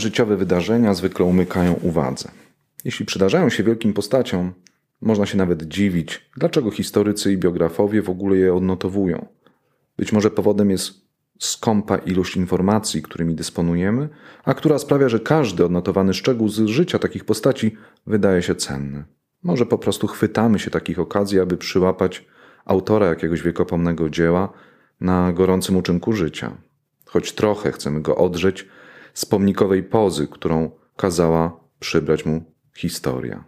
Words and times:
Życiowe 0.00 0.36
wydarzenia 0.36 0.94
zwykle 0.94 1.24
umykają 1.24 1.72
uwadze. 1.72 2.30
Jeśli 2.84 3.06
przydarzają 3.06 3.50
się 3.50 3.62
wielkim 3.62 3.92
postaciom, 3.92 4.52
można 5.00 5.26
się 5.26 5.38
nawet 5.38 5.62
dziwić, 5.62 6.30
dlaczego 6.36 6.70
historycy 6.70 7.32
i 7.32 7.38
biografowie 7.38 8.02
w 8.02 8.10
ogóle 8.10 8.36
je 8.36 8.54
odnotowują. 8.54 9.26
Być 9.96 10.12
może 10.12 10.30
powodem 10.30 10.70
jest 10.70 10.94
skąpa 11.38 11.96
ilość 11.96 12.36
informacji, 12.36 13.02
którymi 13.02 13.34
dysponujemy, 13.34 14.08
a 14.44 14.54
która 14.54 14.78
sprawia, 14.78 15.08
że 15.08 15.20
każdy 15.20 15.64
odnotowany 15.64 16.14
szczegół 16.14 16.48
z 16.48 16.66
życia 16.66 16.98
takich 16.98 17.24
postaci 17.24 17.76
wydaje 18.06 18.42
się 18.42 18.54
cenny. 18.54 19.04
Może 19.42 19.66
po 19.66 19.78
prostu 19.78 20.06
chwytamy 20.06 20.58
się 20.58 20.70
takich 20.70 20.98
okazji, 20.98 21.40
aby 21.40 21.56
przyłapać 21.56 22.26
autora 22.64 23.06
jakiegoś 23.06 23.42
wiekopomnego 23.42 24.10
dzieła 24.10 24.52
na 25.00 25.32
gorącym 25.32 25.76
uczynku 25.76 26.12
życia. 26.12 26.56
Choć 27.04 27.32
trochę 27.32 27.72
chcemy 27.72 28.00
go 28.00 28.16
odrzeć 28.16 28.68
z 29.20 29.26
pomnikowej 29.26 29.82
pozy, 29.82 30.26
którą 30.26 30.70
kazała 30.96 31.60
przybrać 31.80 32.26
mu 32.26 32.44
historia. 32.76 33.44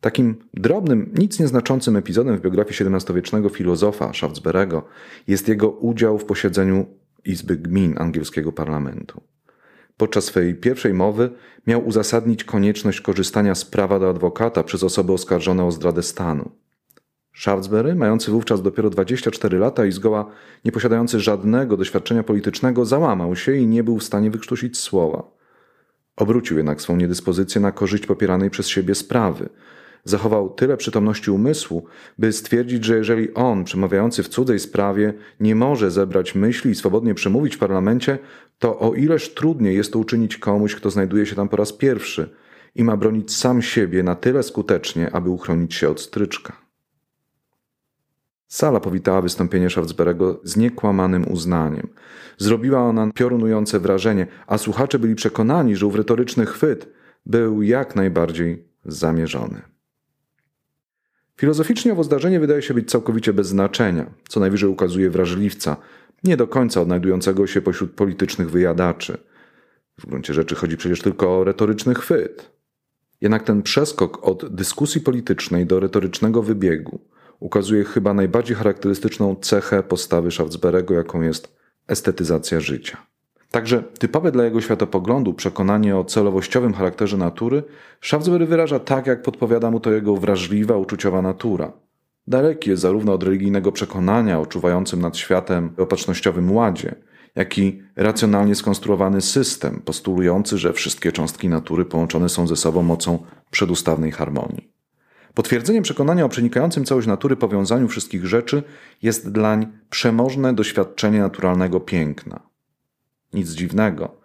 Takim 0.00 0.36
drobnym, 0.54 1.14
nic 1.18 1.40
nieznaczącym 1.40 1.96
epizodem 1.96 2.36
w 2.36 2.40
biografii 2.40 2.94
XVII-wiecznego 2.94 3.48
filozofa 3.48 4.12
Schaftsberego 4.14 4.84
jest 5.26 5.48
jego 5.48 5.70
udział 5.70 6.18
w 6.18 6.24
posiedzeniu 6.24 6.86
Izby 7.24 7.56
Gmin 7.56 7.94
angielskiego 7.98 8.52
parlamentu. 8.52 9.20
Podczas 9.96 10.24
swojej 10.24 10.54
pierwszej 10.54 10.94
mowy 10.94 11.30
miał 11.66 11.86
uzasadnić 11.86 12.44
konieczność 12.44 13.00
korzystania 13.00 13.54
z 13.54 13.64
prawa 13.64 13.98
do 13.98 14.10
adwokata 14.10 14.62
przez 14.62 14.82
osoby 14.82 15.12
oskarżone 15.12 15.64
o 15.64 15.70
zdradę 15.70 16.02
stanu. 16.02 16.50
Shaftesbury, 17.38 17.94
mający 17.94 18.30
wówczas 18.30 18.62
dopiero 18.62 18.90
24 18.90 19.58
lata 19.58 19.86
i 19.86 19.92
zgoła 19.92 20.30
nie 20.64 20.72
posiadający 20.72 21.20
żadnego 21.20 21.76
doświadczenia 21.76 22.22
politycznego, 22.22 22.84
załamał 22.84 23.36
się 23.36 23.56
i 23.56 23.66
nie 23.66 23.84
był 23.84 23.98
w 23.98 24.04
stanie 24.04 24.30
wykrztusić 24.30 24.78
słowa. 24.78 25.22
Obrócił 26.16 26.56
jednak 26.56 26.80
swą 26.80 26.96
niedyspozycję 26.96 27.60
na 27.60 27.72
korzyść 27.72 28.06
popieranej 28.06 28.50
przez 28.50 28.68
siebie 28.68 28.94
sprawy. 28.94 29.48
Zachował 30.04 30.50
tyle 30.50 30.76
przytomności 30.76 31.30
umysłu, 31.30 31.86
by 32.18 32.32
stwierdzić, 32.32 32.84
że 32.84 32.96
jeżeli 32.96 33.34
on, 33.34 33.64
przemawiający 33.64 34.22
w 34.22 34.28
cudzej 34.28 34.58
sprawie, 34.58 35.14
nie 35.40 35.54
może 35.54 35.90
zebrać 35.90 36.34
myśli 36.34 36.70
i 36.70 36.74
swobodnie 36.74 37.14
przemówić 37.14 37.56
w 37.56 37.58
parlamencie, 37.58 38.18
to 38.58 38.78
o 38.78 38.94
ileż 38.94 39.34
trudniej 39.34 39.76
jest 39.76 39.92
to 39.92 39.98
uczynić 39.98 40.36
komuś, 40.36 40.74
kto 40.74 40.90
znajduje 40.90 41.26
się 41.26 41.36
tam 41.36 41.48
po 41.48 41.56
raz 41.56 41.72
pierwszy 41.72 42.30
i 42.74 42.84
ma 42.84 42.96
bronić 42.96 43.36
sam 43.36 43.62
siebie 43.62 44.02
na 44.02 44.14
tyle 44.14 44.42
skutecznie, 44.42 45.14
aby 45.14 45.30
uchronić 45.30 45.74
się 45.74 45.88
od 45.88 46.00
stryczka. 46.00 46.65
Sala 48.48 48.80
powitała 48.80 49.22
wystąpienie 49.22 49.70
Schaftsberego 49.70 50.40
z 50.44 50.56
niekłamanym 50.56 51.32
uznaniem. 51.32 51.88
Zrobiła 52.38 52.80
ona 52.80 53.10
piorunujące 53.14 53.80
wrażenie, 53.80 54.26
a 54.46 54.58
słuchacze 54.58 54.98
byli 54.98 55.14
przekonani, 55.14 55.76
że 55.76 55.86
ów 55.86 55.94
retoryczny 55.94 56.46
chwyt 56.46 56.88
był 57.26 57.62
jak 57.62 57.96
najbardziej 57.96 58.64
zamierzony. 58.84 59.62
Filozoficznie 61.40 61.92
owo 61.92 62.04
zdarzenie 62.04 62.40
wydaje 62.40 62.62
się 62.62 62.74
być 62.74 62.90
całkowicie 62.90 63.32
bez 63.32 63.46
znaczenia, 63.46 64.10
co 64.28 64.40
najwyżej 64.40 64.70
ukazuje 64.70 65.10
wrażliwca, 65.10 65.76
nie 66.24 66.36
do 66.36 66.46
końca 66.46 66.80
odnajdującego 66.80 67.46
się 67.46 67.60
pośród 67.60 67.92
politycznych 67.92 68.50
wyjadaczy. 68.50 69.18
W 69.98 70.06
gruncie 70.06 70.34
rzeczy 70.34 70.54
chodzi 70.54 70.76
przecież 70.76 71.02
tylko 71.02 71.38
o 71.38 71.44
retoryczny 71.44 71.94
chwyt. 71.94 72.50
Jednak 73.20 73.42
ten 73.42 73.62
przeskok 73.62 74.28
od 74.28 74.54
dyskusji 74.54 75.00
politycznej 75.00 75.66
do 75.66 75.80
retorycznego 75.80 76.42
wybiegu 76.42 77.00
ukazuje 77.40 77.84
chyba 77.84 78.14
najbardziej 78.14 78.56
charakterystyczną 78.56 79.36
cechę 79.40 79.82
postawy 79.82 80.30
Schaftsberego, 80.30 80.94
jaką 80.94 81.22
jest 81.22 81.56
estetyzacja 81.88 82.60
życia. 82.60 83.06
Także 83.50 83.82
typowe 83.98 84.32
dla 84.32 84.44
jego 84.44 84.60
światopoglądu 84.60 85.34
przekonanie 85.34 85.96
o 85.96 86.04
celowościowym 86.04 86.74
charakterze 86.74 87.16
natury 87.16 87.62
Schaftsberry 88.00 88.46
wyraża 88.46 88.78
tak, 88.78 89.06
jak 89.06 89.22
podpowiada 89.22 89.70
mu 89.70 89.80
to 89.80 89.92
jego 89.92 90.16
wrażliwa, 90.16 90.76
uczuciowa 90.76 91.22
natura. 91.22 91.72
Daleki 92.26 92.70
jest 92.70 92.82
zarówno 92.82 93.12
od 93.12 93.22
religijnego 93.22 93.72
przekonania 93.72 94.40
o 94.40 94.46
czuwającym 94.46 95.00
nad 95.00 95.16
światem 95.16 95.70
opatrznościowym 95.78 96.52
ładzie, 96.52 96.94
jak 97.34 97.58
i 97.58 97.82
racjonalnie 97.96 98.54
skonstruowany 98.54 99.20
system 99.20 99.82
postulujący, 99.84 100.58
że 100.58 100.72
wszystkie 100.72 101.12
cząstki 101.12 101.48
natury 101.48 101.84
połączone 101.84 102.28
są 102.28 102.46
ze 102.46 102.56
sobą 102.56 102.82
mocą 102.82 103.18
przedustawnej 103.50 104.12
harmonii. 104.12 104.75
Potwierdzeniem 105.36 105.82
przekonania 105.82 106.24
o 106.24 106.28
przenikającym 106.28 106.84
całość 106.84 107.06
natury 107.06 107.36
powiązaniu 107.36 107.88
wszystkich 107.88 108.26
rzeczy 108.26 108.62
jest 109.02 109.32
dlań 109.32 109.66
przemożne 109.90 110.54
doświadczenie 110.54 111.20
naturalnego 111.20 111.80
piękna. 111.80 112.40
Nic 113.32 113.50
dziwnego, 113.50 114.16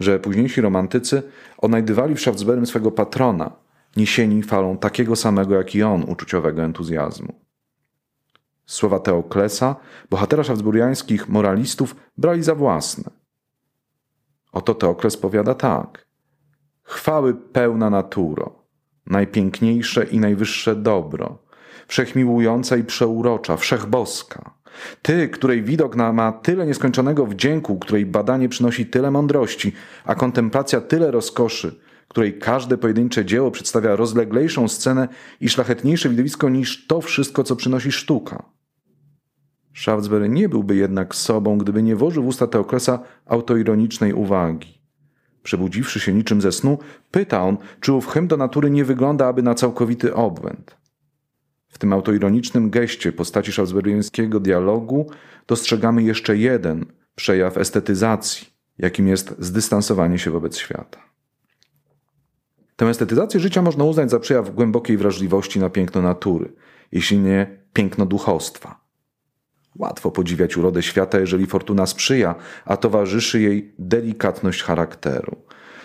że 0.00 0.18
późniejsi 0.18 0.60
romantycy 0.60 1.22
odnajdywali 1.58 2.14
w 2.14 2.20
Schaftsberym 2.20 2.66
swego 2.66 2.90
patrona, 2.90 3.52
niesieni 3.96 4.42
falą 4.42 4.78
takiego 4.78 5.16
samego 5.16 5.54
jak 5.54 5.74
i 5.74 5.82
on 5.82 6.02
uczuciowego 6.02 6.62
entuzjazmu. 6.62 7.34
Słowa 8.66 8.98
Teoklesa, 8.98 9.76
bohatera 10.10 10.44
szaftsburiańskich 10.44 11.28
moralistów, 11.28 11.96
brali 12.18 12.42
za 12.42 12.54
własne. 12.54 13.10
Oto 14.52 14.74
Teokles 14.74 15.16
powiada 15.16 15.54
tak. 15.54 16.06
Chwały 16.82 17.34
pełna 17.34 17.90
naturo, 17.90 18.59
najpiękniejsze 19.10 20.04
i 20.04 20.18
najwyższe 20.18 20.76
dobro, 20.76 21.38
wszechmiłująca 21.88 22.76
i 22.76 22.84
przeurocza, 22.84 23.56
wszechboska. 23.56 24.54
Ty, 25.02 25.28
której 25.28 25.62
widok 25.62 25.96
ma 25.96 26.32
tyle 26.32 26.66
nieskończonego 26.66 27.26
wdzięku, 27.26 27.78
której 27.78 28.06
badanie 28.06 28.48
przynosi 28.48 28.86
tyle 28.86 29.10
mądrości, 29.10 29.72
a 30.04 30.14
kontemplacja 30.14 30.80
tyle 30.80 31.10
rozkoszy, 31.10 31.80
której 32.08 32.38
każde 32.38 32.78
pojedyncze 32.78 33.24
dzieło 33.24 33.50
przedstawia 33.50 33.96
rozleglejszą 33.96 34.68
scenę 34.68 35.08
i 35.40 35.48
szlachetniejsze 35.48 36.08
widowisko 36.08 36.48
niż 36.48 36.86
to 36.86 37.00
wszystko, 37.00 37.44
co 37.44 37.56
przynosi 37.56 37.92
sztuka. 37.92 38.42
Shaftesbury 39.74 40.28
nie 40.28 40.48
byłby 40.48 40.76
jednak 40.76 41.14
sobą, 41.14 41.58
gdyby 41.58 41.82
nie 41.82 41.96
włożył 41.96 42.22
w 42.22 42.26
usta 42.26 42.46
Teoklesa 42.46 43.02
autoironicznej 43.26 44.12
uwagi. 44.12 44.79
Przebudziwszy 45.42 46.00
się 46.00 46.12
niczym 46.12 46.40
ze 46.40 46.52
snu, 46.52 46.78
pyta 47.10 47.42
on, 47.42 47.56
czy 47.80 47.92
ów 47.92 48.06
hymn 48.06 48.28
do 48.28 48.36
natury 48.36 48.70
nie 48.70 48.84
wygląda 48.84 49.26
aby 49.26 49.42
na 49.42 49.54
całkowity 49.54 50.14
obłęd. 50.14 50.76
W 51.68 51.78
tym 51.78 51.92
autoironicznym 51.92 52.70
geście 52.70 53.12
postaci 53.12 53.52
szaftsburyjskiego 53.52 54.40
dialogu 54.40 55.10
dostrzegamy 55.46 56.02
jeszcze 56.02 56.36
jeden 56.36 56.86
przejaw 57.14 57.56
estetyzacji, 57.56 58.46
jakim 58.78 59.08
jest 59.08 59.34
zdystansowanie 59.38 60.18
się 60.18 60.30
wobec 60.30 60.56
świata. 60.56 60.98
Tę 62.76 62.86
estetyzację 62.86 63.40
życia 63.40 63.62
można 63.62 63.84
uznać 63.84 64.10
za 64.10 64.20
przejaw 64.20 64.54
głębokiej 64.54 64.96
wrażliwości 64.96 65.60
na 65.60 65.70
piękno 65.70 66.02
natury, 66.02 66.52
jeśli 66.92 67.18
nie 67.18 67.64
piękno 67.72 68.06
duchostwa. 68.06 68.79
Łatwo 69.78 70.10
podziwiać 70.10 70.56
urodę 70.56 70.82
świata, 70.82 71.20
jeżeli 71.20 71.46
fortuna 71.46 71.86
sprzyja, 71.86 72.34
a 72.64 72.76
towarzyszy 72.76 73.40
jej 73.40 73.74
delikatność 73.78 74.62
charakteru. 74.62 75.36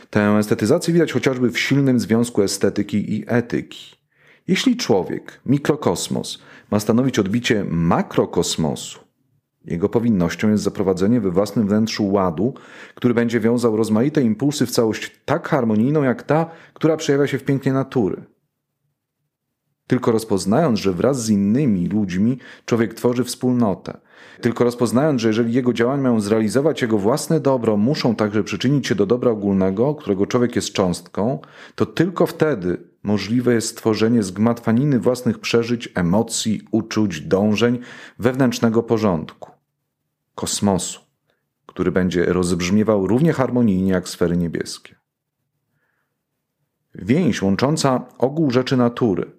Tę 0.09 0.38
estetyzację 0.39 0.94
widać 0.94 1.12
chociażby 1.12 1.51
w 1.51 1.59
silnym 1.59 2.00
związku 2.00 2.42
estetyki 2.42 3.15
i 3.15 3.24
etyki. 3.27 3.95
Jeśli 4.48 4.77
człowiek, 4.77 5.42
mikrokosmos, 5.45 6.39
ma 6.71 6.80
stanowić 6.80 7.19
odbicie 7.19 7.65
makrokosmosu, 7.69 9.00
jego 9.65 9.89
powinnością 9.89 10.50
jest 10.50 10.63
zaprowadzenie 10.63 11.21
we 11.21 11.31
własnym 11.31 11.68
wnętrzu 11.68 12.12
ładu, 12.12 12.54
który 12.95 13.13
będzie 13.13 13.39
wiązał 13.39 13.77
rozmaite 13.77 14.21
impulsy 14.21 14.65
w 14.65 14.71
całość 14.71 15.12
tak 15.25 15.48
harmonijną 15.48 16.04
jak 16.04 16.24
ta, 16.24 16.50
która 16.74 16.98
przejawia 16.98 17.27
się 17.27 17.38
w 17.38 17.44
pięknie 17.44 17.74
natury. 17.74 18.24
Tylko 19.87 20.11
rozpoznając, 20.11 20.79
że 20.79 20.93
wraz 20.93 21.23
z 21.23 21.29
innymi 21.29 21.87
ludźmi 21.87 22.37
człowiek 22.65 22.93
tworzy 22.93 23.23
wspólnotę, 23.23 23.97
tylko 24.41 24.63
rozpoznając, 24.63 25.21
że 25.21 25.27
jeżeli 25.27 25.53
jego 25.53 25.73
działania 25.73 26.03
mają 26.03 26.21
zrealizować 26.21 26.81
jego 26.81 26.97
własne 26.97 27.39
dobro, 27.39 27.77
muszą 27.77 28.15
także 28.15 28.43
przyczynić 28.43 28.87
się 28.87 28.95
do 28.95 29.05
dobra 29.05 29.31
ogólnego, 29.31 29.95
którego 29.95 30.25
człowiek 30.25 30.55
jest 30.55 30.73
cząstką, 30.73 31.39
to 31.75 31.85
tylko 31.85 32.25
wtedy 32.25 32.77
możliwe 33.03 33.53
jest 33.53 33.67
stworzenie 33.67 34.23
zgmatwaniny 34.23 34.99
własnych 34.99 35.39
przeżyć, 35.39 35.89
emocji, 35.95 36.61
uczuć, 36.71 37.21
dążeń, 37.21 37.79
wewnętrznego 38.19 38.83
porządku 38.83 39.51
kosmosu, 40.35 40.99
który 41.65 41.91
będzie 41.91 42.25
rozbrzmiewał 42.25 43.07
równie 43.07 43.33
harmonijnie 43.33 43.91
jak 43.91 44.09
sfery 44.09 44.37
niebieskie. 44.37 44.95
Więź 46.95 47.41
łącząca 47.41 48.05
ogół 48.17 48.51
rzeczy 48.51 48.77
natury, 48.77 49.31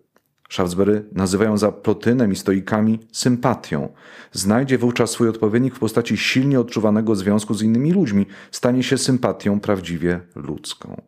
Shaftesbury 0.50 1.04
nazywają 1.12 1.58
za 1.58 1.72
plotynem 1.72 2.32
i 2.32 2.36
stoikami 2.36 2.98
sympatią. 3.12 3.88
Znajdzie 4.32 4.78
wówczas 4.78 5.10
swój 5.10 5.28
odpowiednik 5.28 5.74
w 5.74 5.78
postaci 5.78 6.16
silnie 6.16 6.60
odczuwanego 6.60 7.14
związku 7.14 7.54
z 7.54 7.62
innymi 7.62 7.92
ludźmi, 7.92 8.26
stanie 8.50 8.82
się 8.82 8.98
sympatią 8.98 9.60
prawdziwie 9.60 10.20
ludzką. 10.34 11.02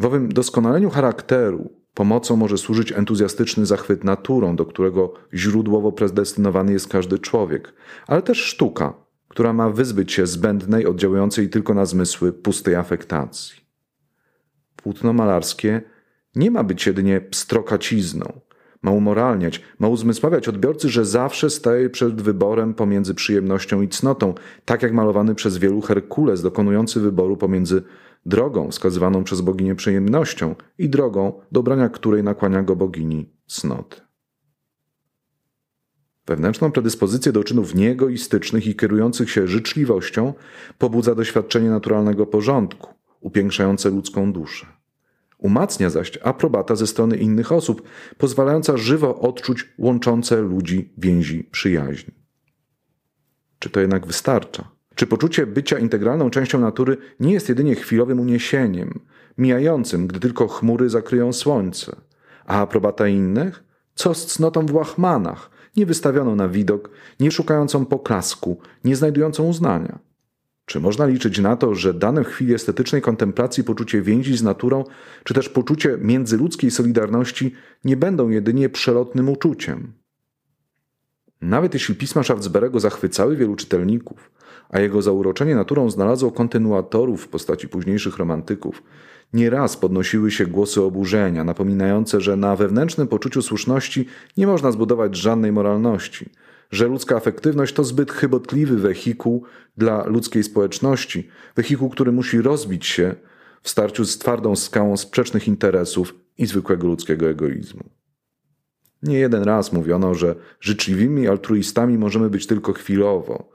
W 0.00 0.04
owym 0.06 0.28
doskonaleniu 0.28 0.90
charakteru 0.90 1.70
Pomocą 1.96 2.36
może 2.36 2.58
służyć 2.58 2.92
entuzjastyczny 2.92 3.66
zachwyt 3.66 4.04
naturą, 4.04 4.56
do 4.56 4.66
którego 4.66 5.14
źródłowo 5.34 5.92
predestynowany 5.92 6.72
jest 6.72 6.88
każdy 6.88 7.18
człowiek, 7.18 7.74
ale 8.06 8.22
też 8.22 8.38
sztuka, 8.38 8.94
która 9.28 9.52
ma 9.52 9.70
wyzbyć 9.70 10.12
się 10.12 10.26
zbędnej, 10.26 10.86
oddziałującej 10.86 11.50
tylko 11.50 11.74
na 11.74 11.86
zmysły 11.86 12.32
pustej 12.32 12.74
afektacji. 12.74 13.56
Płótno 14.76 15.12
malarskie 15.12 15.82
nie 16.36 16.50
ma 16.50 16.64
być 16.64 16.86
jedynie 16.86 17.20
pstrokacizną, 17.20 18.40
ma 18.82 18.90
umoralniać, 18.90 19.62
ma 19.78 19.88
uzmysławiać 19.88 20.48
odbiorcy, 20.48 20.88
że 20.88 21.04
zawsze 21.04 21.50
staje 21.50 21.90
przed 21.90 22.22
wyborem 22.22 22.74
pomiędzy 22.74 23.14
przyjemnością 23.14 23.82
i 23.82 23.88
cnotą, 23.88 24.34
tak 24.64 24.82
jak 24.82 24.92
malowany 24.92 25.34
przez 25.34 25.58
wielu 25.58 25.80
Herkules 25.80 26.42
dokonujący 26.42 27.00
wyboru 27.00 27.36
pomiędzy 27.36 27.82
drogą 28.26 28.70
wskazywaną 28.70 29.24
przez 29.24 29.40
boginię 29.40 29.74
przyjemnością 29.74 30.54
i 30.78 30.88
drogą, 30.88 31.40
do 31.52 31.62
brania 31.62 31.88
której 31.88 32.22
nakłania 32.22 32.62
go 32.62 32.76
bogini 32.76 33.30
cnoty. 33.46 34.00
Wewnętrzną 36.26 36.72
predyspozycję 36.72 37.32
do 37.32 37.44
czynów 37.44 37.74
nieegoistycznych 37.74 38.66
i 38.66 38.76
kierujących 38.76 39.30
się 39.30 39.48
życzliwością 39.48 40.34
pobudza 40.78 41.14
doświadczenie 41.14 41.70
naturalnego 41.70 42.26
porządku, 42.26 42.94
upiększające 43.20 43.90
ludzką 43.90 44.32
duszę. 44.32 44.75
Umacnia 45.46 45.90
zaś 45.90 46.18
aprobata 46.22 46.76
ze 46.76 46.86
strony 46.86 47.16
innych 47.16 47.52
osób, 47.52 47.82
pozwalająca 48.18 48.76
żywo 48.76 49.20
odczuć 49.20 49.74
łączące 49.78 50.40
ludzi 50.40 50.92
więzi 50.98 51.44
przyjaźni. 51.44 52.14
Czy 53.58 53.70
to 53.70 53.80
jednak 53.80 54.06
wystarcza? 54.06 54.70
Czy 54.94 55.06
poczucie 55.06 55.46
bycia 55.46 55.78
integralną 55.78 56.30
częścią 56.30 56.60
natury 56.60 56.96
nie 57.20 57.32
jest 57.32 57.48
jedynie 57.48 57.74
chwilowym 57.74 58.20
uniesieniem, 58.20 59.00
mijającym, 59.38 60.06
gdy 60.06 60.20
tylko 60.20 60.48
chmury 60.48 60.90
zakryją 60.90 61.32
słońce? 61.32 61.96
A 62.46 62.60
aprobata 62.60 63.08
innych? 63.08 63.64
Co 63.94 64.14
z 64.14 64.26
cnotą 64.26 64.66
w 64.66 64.74
łachmanach, 64.74 65.50
nie 65.76 65.86
wystawioną 65.86 66.36
na 66.36 66.48
widok, 66.48 66.90
nie 67.20 67.30
szukającą 67.30 67.86
poklasku, 67.86 68.58
nie 68.84 68.96
znajdującą 68.96 69.44
uznania? 69.44 69.98
Czy 70.66 70.80
można 70.80 71.06
liczyć 71.06 71.38
na 71.38 71.56
to, 71.56 71.74
że 71.74 71.94
dane 71.94 72.24
w 72.24 72.26
chwili 72.26 72.54
estetycznej 72.54 73.02
kontemplacji 73.02 73.64
poczucie 73.64 74.02
więzi 74.02 74.36
z 74.36 74.42
naturą, 74.42 74.84
czy 75.24 75.34
też 75.34 75.48
poczucie 75.48 75.98
międzyludzkiej 76.00 76.70
solidarności 76.70 77.54
nie 77.84 77.96
będą 77.96 78.28
jedynie 78.28 78.68
przelotnym 78.68 79.28
uczuciem? 79.28 79.92
Nawet 81.40 81.74
jeśli 81.74 81.94
pisma 81.94 82.22
Schaftsberego 82.22 82.80
zachwycały 82.80 83.36
wielu 83.36 83.56
czytelników, 83.56 84.30
a 84.68 84.80
jego 84.80 85.02
zauroczenie 85.02 85.54
naturą 85.54 85.90
znalazło 85.90 86.32
kontynuatorów 86.32 87.24
w 87.24 87.28
postaci 87.28 87.68
późniejszych 87.68 88.16
romantyków, 88.16 88.82
nieraz 89.32 89.76
podnosiły 89.76 90.30
się 90.30 90.46
głosy 90.46 90.82
oburzenia, 90.82 91.44
napominające, 91.44 92.20
że 92.20 92.36
na 92.36 92.56
wewnętrznym 92.56 93.08
poczuciu 93.08 93.42
słuszności 93.42 94.06
nie 94.36 94.46
można 94.46 94.72
zbudować 94.72 95.16
żadnej 95.16 95.52
moralności– 95.52 96.30
że 96.70 96.86
ludzka 96.86 97.16
afektywność 97.16 97.74
to 97.74 97.84
zbyt 97.84 98.12
chybotliwy 98.12 98.76
wehikuł 98.76 99.44
dla 99.76 100.04
ludzkiej 100.06 100.42
społeczności, 100.42 101.28
wehikuł, 101.56 101.90
który 101.90 102.12
musi 102.12 102.42
rozbić 102.42 102.86
się 102.86 103.14
w 103.62 103.70
starciu 103.70 104.04
z 104.04 104.18
twardą 104.18 104.56
skałą 104.56 104.96
sprzecznych 104.96 105.48
interesów 105.48 106.14
i 106.38 106.46
zwykłego 106.46 106.86
ludzkiego 106.86 107.28
egoizmu. 107.28 107.84
Nie 109.02 109.18
jeden 109.18 109.42
raz 109.42 109.72
mówiono, 109.72 110.14
że 110.14 110.34
życzliwymi 110.60 111.28
altruistami 111.28 111.98
możemy 111.98 112.30
być 112.30 112.46
tylko 112.46 112.72
chwilowo. 112.72 113.48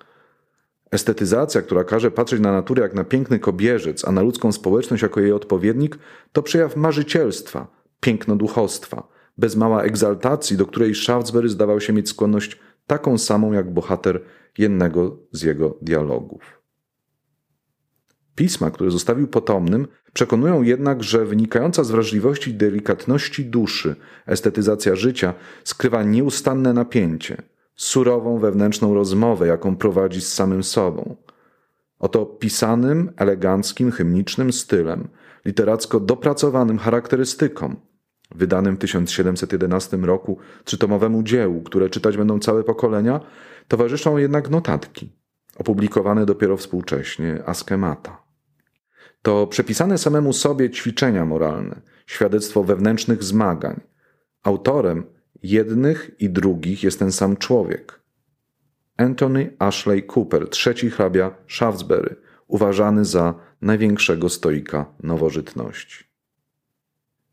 Estetyzacja, 0.91 1.61
która 1.61 1.83
każe 1.83 2.11
patrzeć 2.11 2.39
na 2.39 2.51
naturę 2.51 2.81
jak 2.81 2.93
na 2.93 3.03
piękny 3.03 3.39
kobierzec, 3.39 4.05
a 4.05 4.11
na 4.11 4.21
ludzką 4.21 4.51
społeczność 4.51 5.03
jako 5.03 5.19
jej 5.19 5.31
odpowiednik, 5.31 5.97
to 6.31 6.43
przejaw 6.43 6.75
marzycielstwa, 6.75 7.67
pięknoduchostwa, 7.99 9.07
bez 9.37 9.55
mała 9.55 9.83
egzaltacji, 9.83 10.57
do 10.57 10.65
której 10.65 10.95
Shaftesbury 10.95 11.49
zdawał 11.49 11.81
się 11.81 11.93
mieć 11.93 12.09
skłonność 12.09 12.59
taką 12.87 13.17
samą 13.17 13.51
jak 13.51 13.73
bohater 13.73 14.21
jednego 14.57 15.17
z 15.31 15.41
jego 15.41 15.77
dialogów. 15.81 16.61
Pisma, 18.35 18.71
które 18.71 18.91
zostawił 18.91 19.27
potomnym, 19.27 19.87
przekonują 20.13 20.61
jednak, 20.61 21.03
że 21.03 21.25
wynikająca 21.25 21.83
z 21.83 21.91
wrażliwości 21.91 22.51
i 22.51 22.53
delikatności 22.53 23.45
duszy 23.45 23.95
estetyzacja 24.25 24.95
życia 24.95 25.33
skrywa 25.63 26.03
nieustanne 26.03 26.73
napięcie, 26.73 27.41
surową 27.75 28.39
wewnętrzną 28.39 28.93
rozmowę, 28.93 29.47
jaką 29.47 29.75
prowadzi 29.75 30.21
z 30.21 30.33
samym 30.33 30.63
sobą. 30.63 31.15
Oto 31.99 32.25
pisanym, 32.25 33.11
eleganckim, 33.17 33.91
hymnicznym 33.91 34.53
stylem, 34.53 35.07
literacko 35.45 35.99
dopracowanym 35.99 36.77
charakterystyką, 36.77 37.75
wydanym 38.35 38.75
w 38.75 38.79
1711 38.79 39.97
roku 39.97 40.37
trzytomowemu 40.63 41.23
dziełu, 41.23 41.61
które 41.61 41.89
czytać 41.89 42.17
będą 42.17 42.39
całe 42.39 42.63
pokolenia, 42.63 43.19
towarzyszą 43.67 44.17
jednak 44.17 44.49
notatki, 44.49 45.11
opublikowane 45.57 46.25
dopiero 46.25 46.57
współcześnie, 46.57 47.43
askemata. 47.45 48.23
To 49.21 49.47
przepisane 49.47 49.97
samemu 49.97 50.33
sobie 50.33 50.69
ćwiczenia 50.69 51.25
moralne, 51.25 51.81
świadectwo 52.05 52.63
wewnętrznych 52.63 53.23
zmagań. 53.23 53.81
Autorem 54.43 55.03
jednych 55.43 56.11
i 56.19 56.29
drugich 56.29 56.83
jest 56.83 56.99
ten 56.99 57.11
sam 57.11 57.37
człowiek. 57.37 58.01
Anthony 58.97 59.55
Ashley 59.59 60.03
Cooper, 60.03 60.49
trzeci 60.49 60.89
hrabia 60.89 61.35
Shaftesbury, 61.47 62.15
uważany 62.47 63.05
za 63.05 63.33
największego 63.61 64.29
stoika 64.29 64.85
nowożytności. 65.03 66.10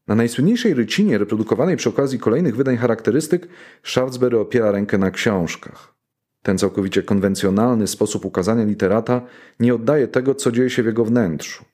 Na 0.08 0.14
najsłynniejszej 0.14 0.74
rycinie, 0.74 1.18
reprodukowanej 1.18 1.76
przy 1.76 1.88
okazji 1.88 2.18
kolejnych 2.18 2.56
wydań 2.56 2.76
charakterystyk, 2.76 3.48
Shaftesbury 3.82 4.38
opiera 4.38 4.70
rękę 4.70 4.98
na 4.98 5.10
książkach. 5.10 5.94
Ten 6.42 6.58
całkowicie 6.58 7.02
konwencjonalny 7.02 7.86
sposób 7.86 8.24
ukazania 8.24 8.64
literata 8.64 9.22
nie 9.60 9.74
oddaje 9.74 10.08
tego, 10.08 10.34
co 10.34 10.52
dzieje 10.52 10.70
się 10.70 10.82
w 10.82 10.86
jego 10.86 11.04
wnętrzu. 11.04 11.64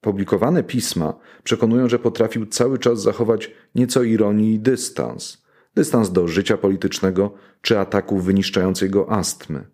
Publikowane 0.00 0.62
pisma 0.62 1.14
przekonują, 1.44 1.88
że 1.88 1.98
potrafił 1.98 2.46
cały 2.46 2.78
czas 2.78 3.02
zachować 3.02 3.50
nieco 3.74 4.02
ironii 4.02 4.54
i 4.54 4.60
dystans. 4.60 5.42
Dystans 5.74 6.12
do 6.12 6.28
życia 6.28 6.56
politycznego 6.56 7.34
czy 7.62 7.78
ataków 7.78 8.24
wyniszczającej 8.24 8.90
go 8.90 9.10
astmy. 9.10 9.64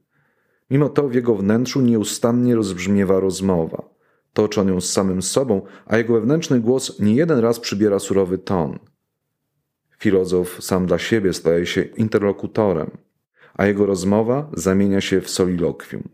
Mimo 0.70 0.88
to 0.88 1.08
w 1.08 1.14
jego 1.14 1.34
wnętrzu 1.34 1.80
nieustannie 1.80 2.54
rozbrzmiewa 2.54 3.20
rozmowa 3.20 3.97
toczy 4.38 4.60
on 4.60 4.68
ją 4.68 4.80
z 4.80 4.92
samym 4.92 5.22
sobą, 5.22 5.62
a 5.86 5.96
jego 5.96 6.14
wewnętrzny 6.14 6.60
głos 6.60 7.00
nie 7.00 7.14
jeden 7.14 7.38
raz 7.38 7.60
przybiera 7.60 7.98
surowy 7.98 8.38
ton. 8.38 8.78
Filozof 9.98 10.56
sam 10.60 10.86
dla 10.86 10.98
siebie 10.98 11.32
staje 11.32 11.66
się 11.66 11.82
interlokutorem, 11.82 12.90
a 13.54 13.66
jego 13.66 13.86
rozmowa 13.86 14.50
zamienia 14.52 15.00
się 15.00 15.20
w 15.20 15.30
solilokwium. 15.30 16.08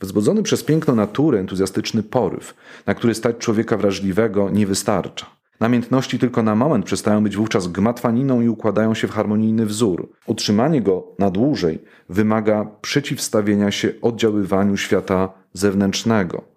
Wzbudzony 0.00 0.42
przez 0.42 0.64
piękno 0.64 0.94
natury 0.94 1.38
entuzjastyczny 1.38 2.02
poryw, 2.02 2.54
na 2.86 2.94
który 2.94 3.14
stać 3.14 3.36
człowieka 3.38 3.76
wrażliwego, 3.76 4.50
nie 4.50 4.66
wystarcza. 4.66 5.26
Namiętności 5.60 6.18
tylko 6.18 6.42
na 6.42 6.54
moment 6.54 6.84
przestają 6.86 7.22
być 7.22 7.36
wówczas 7.36 7.68
gmatwaniną 7.68 8.40
i 8.40 8.48
układają 8.48 8.94
się 8.94 9.08
w 9.08 9.10
harmonijny 9.10 9.66
wzór. 9.66 10.12
Utrzymanie 10.26 10.82
go 10.82 11.14
na 11.18 11.30
dłużej 11.30 11.78
wymaga 12.08 12.66
przeciwstawienia 12.80 13.70
się 13.70 13.92
oddziaływaniu 14.02 14.76
świata 14.76 15.32
zewnętrznego, 15.52 16.55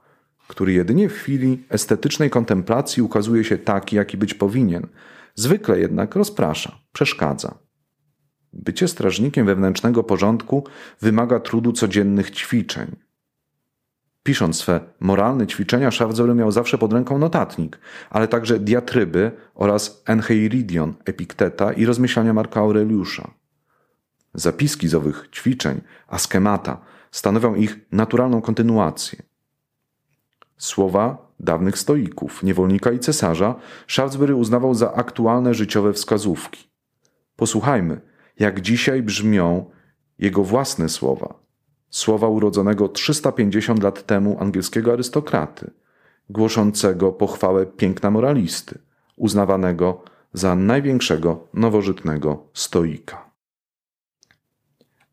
który 0.50 0.74
jedynie 0.74 1.10
w 1.10 1.14
chwili 1.14 1.64
estetycznej 1.70 2.30
kontemplacji 2.30 3.04
ukazuje 3.04 3.44
się 3.44 3.58
taki, 3.58 3.96
jaki 3.96 4.18
być 4.18 4.34
powinien, 4.34 4.88
zwykle 5.36 5.80
jednak 5.80 6.16
rozprasza, 6.16 6.80
przeszkadza. 6.94 7.58
Bycie 8.54 8.88
strażnikiem 8.88 9.46
wewnętrznego 9.46 10.04
porządku 10.04 10.64
wymaga 11.02 11.40
trudu 11.40 11.72
codziennych 11.72 12.32
ćwiczeń. 12.32 12.96
Pisząc 14.24 14.58
swe 14.58 14.80
moralne 15.00 15.48
ćwiczenia, 15.48 15.92
Szafzory 15.92 16.36
miał 16.36 16.52
zawsze 16.52 16.78
pod 16.78 16.94
ręką 16.94 17.18
notatnik, 17.18 17.80
ale 18.10 18.28
także 18.28 18.60
diatryby 18.60 19.32
oraz 19.56 20.04
Encheiridion 20.06 20.94
Epikteta 21.06 21.74
i 21.74 21.86
rozmyślania 21.86 22.34
Marka 22.34 22.60
Aureliusza. 22.60 23.32
Zapiski 24.34 24.88
z 24.88 24.96
owych 24.96 25.30
ćwiczeń, 25.32 25.82
askemata, 26.08 26.82
stanowią 27.12 27.56
ich 27.56 27.80
naturalną 27.92 28.42
kontynuację. 28.42 29.29
Słowa 30.60 31.32
dawnych 31.40 31.78
stoików, 31.78 32.44
niewolnika 32.44 32.92
i 32.92 33.00
cesarza, 33.00 33.56
Shaftesbury 33.88 34.36
uznawał 34.36 34.74
za 34.74 34.94
aktualne 34.94 35.54
życiowe 35.54 35.94
wskazówki. 35.94 36.70
Posłuchajmy, 37.36 38.02
jak 38.40 38.62
dzisiaj 38.62 39.04
brzmią 39.04 39.66
jego 40.20 40.44
własne 40.44 40.90
słowa. 40.90 41.40
Słowa 41.90 42.28
urodzonego 42.28 42.88
350 42.88 43.84
lat 43.84 44.06
temu 44.06 44.38
angielskiego 44.40 44.94
arystokraty, 44.94 45.72
głoszącego 46.30 47.12
pochwałę 47.12 47.66
piękna 47.66 48.12
moralisty, 48.12 48.80
uznawanego 49.16 50.04
za 50.34 50.56
największego 50.56 51.48
nowożytnego 51.54 52.48
stoika. 52.54 53.30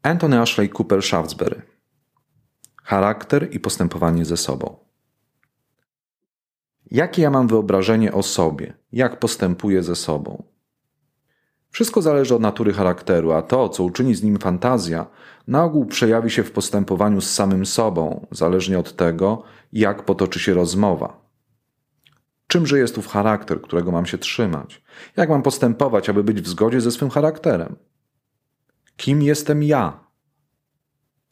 Anthony 0.02 0.40
Ashley 0.40 0.70
Cooper 0.78 1.02
Shaftesbury 1.02 1.62
Charakter 2.82 3.54
i 3.54 3.60
postępowanie 3.60 4.24
ze 4.24 4.36
sobą. 4.36 4.85
Jakie 6.90 7.22
ja 7.22 7.30
mam 7.30 7.48
wyobrażenie 7.48 8.12
o 8.12 8.22
sobie? 8.22 8.74
Jak 8.92 9.18
postępuję 9.18 9.82
ze 9.82 9.96
sobą? 9.96 10.42
Wszystko 11.70 12.02
zależy 12.02 12.34
od 12.34 12.42
natury 12.42 12.72
charakteru, 12.72 13.32
a 13.32 13.42
to, 13.42 13.68
co 13.68 13.84
uczyni 13.84 14.14
z 14.14 14.22
nim 14.22 14.38
fantazja, 14.38 15.06
na 15.46 15.64
ogół 15.64 15.86
przejawi 15.86 16.30
się 16.30 16.44
w 16.44 16.52
postępowaniu 16.52 17.20
z 17.20 17.30
samym 17.30 17.66
sobą, 17.66 18.26
zależnie 18.30 18.78
od 18.78 18.96
tego, 18.96 19.42
jak 19.72 20.04
potoczy 20.04 20.40
się 20.40 20.54
rozmowa. 20.54 21.26
Czymże 22.46 22.78
jest 22.78 22.98
ów 22.98 23.08
charakter, 23.08 23.62
którego 23.62 23.92
mam 23.92 24.06
się 24.06 24.18
trzymać? 24.18 24.82
Jak 25.16 25.28
mam 25.28 25.42
postępować, 25.42 26.08
aby 26.08 26.24
być 26.24 26.40
w 26.40 26.48
zgodzie 26.48 26.80
ze 26.80 26.90
swym 26.90 27.10
charakterem? 27.10 27.76
Kim 28.96 29.22
jestem 29.22 29.62
ja? 29.62 30.00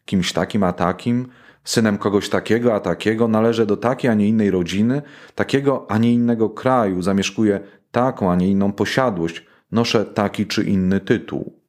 Kimś 0.05 0.33
takim 0.33 0.63
a 0.63 0.73
takim, 0.73 1.29
synem 1.65 1.99
kogoś 1.99 2.29
takiego 2.29 2.75
a 2.75 2.81
takiego, 2.81 3.29
należę 3.29 3.67
do 3.67 3.77
takiej 3.77 4.11
a 4.11 4.15
nie 4.15 4.29
innej 4.29 4.51
rodziny, 4.51 5.03
takiego 5.35 5.87
a 5.91 5.99
nie 5.99 6.13
innego 6.13 6.51
kraju, 6.51 7.03
zamieszkuję 7.03 7.61
taką 7.91 8.33
a 8.33 8.37
nie 8.37 8.49
inną 8.49 8.73
posiadłość, 8.73 9.47
noszę 9.73 10.05
taki 10.05 10.47
czy 10.47 10.65
inny 10.65 11.01
tytuł. 11.01 11.61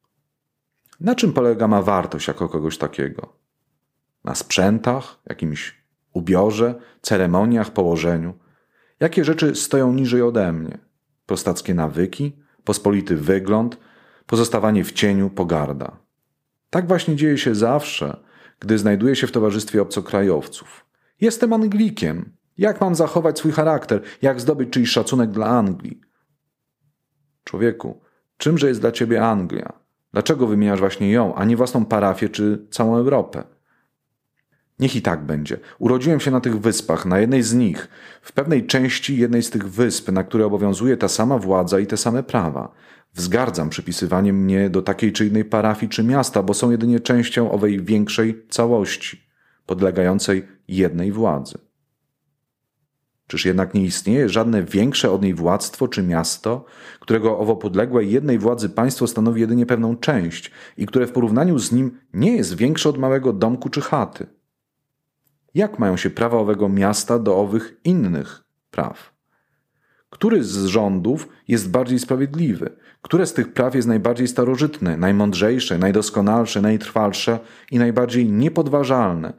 Na 1.00 1.14
czym 1.14 1.32
polega 1.32 1.68
ma 1.68 1.82
wartość 1.82 2.28
jako 2.28 2.48
kogoś 2.48 2.78
takiego? 2.78 3.32
Na 4.24 4.34
sprzętach, 4.34 5.18
jakimś 5.26 5.74
ubiorze, 6.12 6.74
ceremoniach, 7.02 7.70
położeniu? 7.70 8.34
Jakie 9.00 9.24
rzeczy 9.24 9.54
stoją 9.54 9.92
niżej 9.92 10.22
ode 10.22 10.52
mnie? 10.52 10.78
Prostackie 11.26 11.74
nawyki, 11.74 12.36
pospolity 12.64 13.16
wygląd, 13.16 13.78
pozostawanie 14.26 14.84
w 14.84 14.92
cieniu, 14.92 15.30
pogarda. 15.30 15.96
Tak 16.70 16.88
właśnie 16.88 17.16
dzieje 17.16 17.38
się 17.38 17.54
zawsze, 17.54 18.25
gdy 18.60 18.78
znajduję 18.78 19.16
się 19.16 19.26
w 19.26 19.32
towarzystwie 19.32 19.82
obcokrajowców. 19.82 20.86
Jestem 21.20 21.52
Anglikiem. 21.52 22.32
Jak 22.58 22.80
mam 22.80 22.94
zachować 22.94 23.38
swój 23.38 23.52
charakter? 23.52 24.00
Jak 24.22 24.40
zdobyć 24.40 24.70
czyjś 24.70 24.90
szacunek 24.90 25.30
dla 25.30 25.46
Anglii? 25.46 26.00
Człowieku, 27.44 28.00
czymże 28.36 28.68
jest 28.68 28.80
dla 28.80 28.92
ciebie 28.92 29.24
Anglia? 29.24 29.72
Dlaczego 30.12 30.46
wymieniasz 30.46 30.80
właśnie 30.80 31.12
ją, 31.12 31.34
a 31.34 31.44
nie 31.44 31.56
własną 31.56 31.84
parafię 31.84 32.28
czy 32.28 32.66
całą 32.70 32.96
Europę? 32.96 33.44
Niech 34.78 34.96
i 34.96 35.02
tak 35.02 35.24
będzie. 35.24 35.58
Urodziłem 35.78 36.20
się 36.20 36.30
na 36.30 36.40
tych 36.40 36.60
wyspach, 36.60 37.06
na 37.06 37.18
jednej 37.18 37.42
z 37.42 37.54
nich, 37.54 37.88
w 38.22 38.32
pewnej 38.32 38.66
części 38.66 39.16
jednej 39.16 39.42
z 39.42 39.50
tych 39.50 39.70
wysp, 39.70 40.12
na 40.12 40.24
które 40.24 40.46
obowiązuje 40.46 40.96
ta 40.96 41.08
sama 41.08 41.38
władza 41.38 41.80
i 41.80 41.86
te 41.86 41.96
same 41.96 42.22
prawa. 42.22 42.72
Wzgardzam 43.16 43.70
przypisywanie 43.70 44.32
mnie 44.32 44.70
do 44.70 44.82
takiej 44.82 45.12
czy 45.12 45.26
innej 45.26 45.44
parafii 45.44 45.90
czy 45.90 46.04
miasta, 46.04 46.42
bo 46.42 46.54
są 46.54 46.70
jedynie 46.70 47.00
częścią 47.00 47.50
owej 47.50 47.82
większej 47.82 48.46
całości, 48.48 49.28
podlegającej 49.66 50.48
jednej 50.68 51.12
władzy. 51.12 51.58
Czyż 53.26 53.44
jednak 53.44 53.74
nie 53.74 53.84
istnieje 53.84 54.28
żadne 54.28 54.62
większe 54.62 55.10
od 55.10 55.22
niej 55.22 55.34
władztwo 55.34 55.88
czy 55.88 56.02
miasto, 56.02 56.64
którego 57.00 57.38
owo 57.38 57.56
podległe 57.56 58.04
jednej 58.04 58.38
władzy 58.38 58.68
państwo 58.68 59.06
stanowi 59.06 59.40
jedynie 59.40 59.66
pewną 59.66 59.96
część 59.96 60.50
i 60.76 60.86
które 60.86 61.06
w 61.06 61.12
porównaniu 61.12 61.58
z 61.58 61.72
nim 61.72 61.98
nie 62.12 62.36
jest 62.36 62.56
większe 62.56 62.88
od 62.88 62.98
małego 62.98 63.32
domku 63.32 63.68
czy 63.68 63.80
chaty? 63.80 64.26
Jak 65.54 65.78
mają 65.78 65.96
się 65.96 66.10
prawa 66.10 66.38
owego 66.38 66.68
miasta 66.68 67.18
do 67.18 67.38
owych 67.38 67.80
innych 67.84 68.44
praw? 68.70 69.15
Który 70.10 70.44
z 70.44 70.64
rządów 70.64 71.28
jest 71.48 71.70
bardziej 71.70 71.98
sprawiedliwy? 71.98 72.76
Które 73.02 73.26
z 73.26 73.34
tych 73.34 73.52
praw 73.52 73.74
jest 73.74 73.88
najbardziej 73.88 74.28
starożytne, 74.28 74.96
najmądrzejsze, 74.96 75.78
najdoskonalsze, 75.78 76.60
najtrwalsze 76.60 77.38
i 77.70 77.78
najbardziej 77.78 78.28
niepodważalne? 78.28 79.32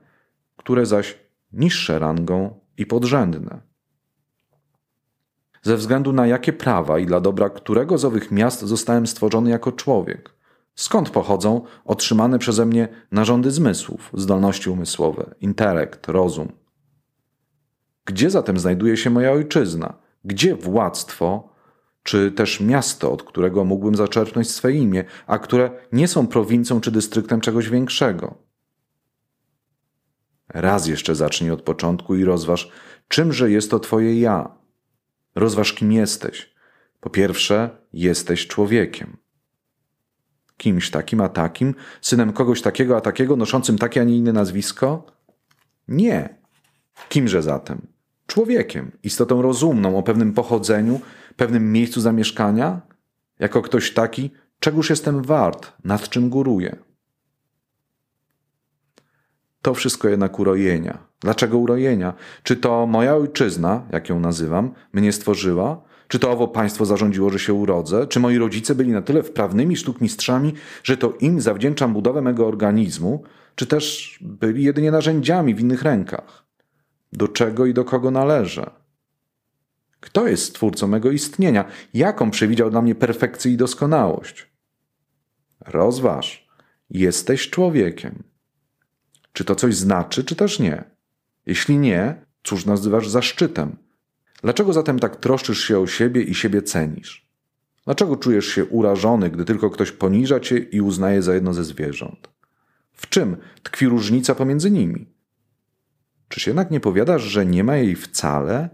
Które 0.56 0.86
zaś 0.86 1.20
niższe 1.54 2.00
rangą 2.00 2.60
i 2.78 2.86
podrzędne? 2.86 3.62
Ze 5.62 5.78
względu 5.78 6.14
na 6.14 6.28
jakie 6.28 6.54
prawa 6.54 7.00
i 7.00 7.06
dla 7.06 7.20
dobra 7.20 7.50
którego 7.50 7.98
z 7.98 8.06
owych 8.06 8.32
miast 8.32 8.62
zostałem 8.62 9.08
stworzony 9.08 9.50
jako 9.50 9.72
człowiek? 9.72 10.38
Skąd 10.76 11.10
pochodzą 11.10 11.62
otrzymane 11.86 12.40
przeze 12.40 12.66
mnie 12.66 12.88
narządy 13.12 13.52
zmysłów, 13.52 14.12
zdolności 14.14 14.70
umysłowe, 14.70 15.36
intelekt, 15.42 16.08
rozum? 16.08 16.52
Gdzie 18.06 18.30
zatem 18.30 18.60
znajduje 18.60 18.98
się 18.98 19.10
moja 19.10 19.32
ojczyzna? 19.32 20.07
Gdzie 20.26 20.56
władztwo, 20.56 21.54
czy 22.04 22.32
też 22.32 22.60
miasto, 22.60 23.12
od 23.12 23.24
którego 23.24 23.66
mógłbym 23.66 23.96
zaczerpnąć 23.96 24.52
swe 24.52 24.74
imię, 24.74 25.04
a 25.28 25.40
które 25.40 25.72
nie 25.92 26.08
są 26.08 26.28
prowincją 26.28 26.82
czy 26.82 26.92
dystryktem 26.92 27.42
czegoś 27.42 27.70
większego? 27.70 28.38
Raz 30.50 30.88
jeszcze 30.88 31.16
zacznij 31.16 31.52
od 31.52 31.62
początku 31.62 32.16
i 32.16 32.24
rozważ, 32.24 32.72
czymże 33.08 33.52
jest 33.52 33.72
to 33.72 33.80
Twoje 33.80 34.20
ja. 34.20 34.58
Rozważ, 35.36 35.74
kim 35.74 35.92
jesteś. 35.92 36.54
Po 37.00 37.10
pierwsze, 37.10 37.70
jesteś 37.94 38.48
człowiekiem 38.48 39.18
kimś 40.58 40.92
takim 40.92 41.22
a 41.22 41.30
takim, 41.30 41.76
synem 42.02 42.34
kogoś 42.34 42.62
takiego 42.62 42.98
a 42.98 43.02
takiego, 43.02 43.36
noszącym 43.36 43.78
takie, 43.78 44.02
a 44.02 44.04
nie 44.04 44.18
inne 44.18 44.34
nazwisko? 44.34 45.06
Nie. 45.88 46.38
Kimże 47.10 47.42
zatem? 47.42 47.88
Człowiekiem, 48.28 48.92
istotą 49.04 49.42
rozumną, 49.42 49.98
o 49.98 50.04
pewnym 50.04 50.34
pochodzeniu, 50.34 51.00
pewnym 51.36 51.72
miejscu 51.72 52.02
zamieszkania? 52.02 52.82
Jako 53.40 53.62
ktoś 53.62 53.94
taki, 53.94 54.32
czegóż 54.60 54.90
jestem 54.90 55.24
wart, 55.24 55.74
nad 55.84 56.10
czym 56.10 56.30
góruję? 56.30 56.76
To 59.62 59.74
wszystko 59.74 60.10
jednak 60.10 60.40
urojenia. 60.40 61.08
Dlaczego 61.20 61.58
urojenia? 61.58 62.14
Czy 62.44 62.56
to 62.56 62.88
moja 62.88 63.16
ojczyzna, 63.16 63.88
jak 63.92 64.10
ją 64.10 64.20
nazywam, 64.20 64.74
mnie 64.94 65.12
stworzyła? 65.12 65.82
Czy 66.08 66.20
to 66.20 66.32
owo 66.32 66.48
państwo 66.48 66.86
zarządziło, 66.86 67.30
że 67.30 67.40
się 67.40 67.54
urodzę? 67.54 68.08
Czy 68.08 68.20
moi 68.20 68.38
rodzice 68.38 68.76
byli 68.76 68.92
na 68.92 69.02
tyle 69.02 69.24
wprawnymi 69.24 69.76
sztukmistrzami, 69.76 70.54
że 70.84 70.98
to 70.98 71.14
im 71.20 71.42
zawdzięczam 71.42 71.94
budowę 71.94 72.22
mego 72.22 72.48
organizmu? 72.48 73.24
Czy 73.56 73.66
też 73.66 74.18
byli 74.22 74.64
jedynie 74.64 74.92
narzędziami 74.92 75.56
w 75.56 75.60
innych 75.60 75.84
rękach? 75.84 76.47
Do 77.14 77.28
czego 77.28 77.66
i 77.66 77.74
do 77.74 77.86
kogo 77.86 78.12
należę? 78.12 78.72
Kto 80.00 80.28
jest 80.28 80.44
stwórcą 80.44 80.88
mego 80.88 81.12
istnienia? 81.12 81.66
Jaką 81.94 82.32
przewidział 82.32 82.70
dla 82.70 82.82
mnie 82.82 82.96
perfekcję 82.96 83.52
i 83.52 83.58
doskonałość? 83.58 84.48
Rozważ. 85.60 86.48
Jesteś 86.90 87.50
człowiekiem. 87.50 88.24
Czy 89.34 89.46
to 89.46 89.56
coś 89.56 89.76
znaczy, 89.76 90.24
czy 90.24 90.36
też 90.36 90.60
nie? 90.60 90.84
Jeśli 91.46 91.78
nie, 91.78 92.26
cóż 92.44 92.66
nazywasz 92.66 93.10
zaszczytem? 93.10 93.76
Dlaczego 94.42 94.74
zatem 94.74 95.00
tak 95.00 95.16
troszczysz 95.16 95.64
się 95.64 95.80
o 95.80 95.88
siebie 95.88 96.22
i 96.22 96.36
siebie 96.36 96.62
cenisz? 96.62 97.28
Dlaczego 97.86 98.18
czujesz 98.18 98.46
się 98.46 98.66
urażony, 98.66 99.30
gdy 99.30 99.46
tylko 99.46 99.70
ktoś 99.70 99.92
poniża 99.92 100.40
cię 100.40 100.58
i 100.58 100.82
uznaje 100.82 101.22
za 101.22 101.34
jedno 101.34 101.54
ze 101.54 101.64
zwierząt? 101.64 102.30
W 102.94 103.10
czym 103.10 103.38
tkwi 103.64 103.88
różnica 103.88 104.36
pomiędzy 104.36 104.72
nimi? 104.72 105.17
Czyż 106.30 106.48
jednak 106.48 106.72
nie 106.72 106.80
powiadasz, 106.80 107.22
że 107.22 107.46
nie 107.46 107.64
ma 107.64 107.78
jej 107.78 107.96
wcale? 107.96 108.70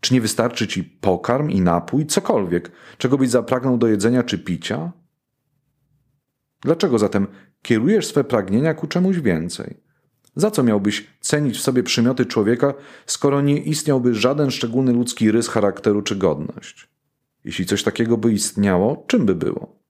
Czy 0.00 0.14
nie 0.14 0.20
wystarczy 0.20 0.68
ci 0.68 0.84
pokarm 0.84 1.50
i 1.50 1.60
napój, 1.60 2.06
cokolwiek, 2.06 2.72
czego 2.98 3.18
byś 3.18 3.30
zapragnął 3.30 3.78
do 3.78 3.86
jedzenia 3.86 4.22
czy 4.22 4.38
picia? 4.38 4.92
Dlaczego 6.60 6.98
zatem 6.98 7.26
kierujesz 7.62 8.06
swe 8.06 8.24
pragnienia 8.24 8.74
ku 8.74 8.86
czemuś 8.86 9.18
więcej? 9.18 9.80
Za 10.36 10.50
co 10.50 10.62
miałbyś 10.62 11.06
cenić 11.20 11.58
w 11.58 11.62
sobie 11.62 11.82
przymioty 11.82 12.26
człowieka, 12.26 12.74
skoro 13.06 13.40
nie 13.40 13.58
istniałby 13.58 14.14
żaden 14.14 14.50
szczególny 14.50 14.92
ludzki 14.92 15.30
rys 15.30 15.48
charakteru 15.48 16.02
czy 16.02 16.16
godność? 16.16 16.88
Jeśli 17.44 17.66
coś 17.66 17.82
takiego 17.82 18.16
by 18.16 18.32
istniało, 18.32 19.04
czym 19.06 19.26
by 19.26 19.34
było? 19.34 19.82